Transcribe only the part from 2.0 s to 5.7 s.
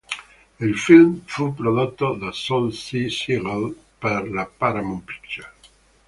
da Sol C. Siegel per la Paramount Pictures.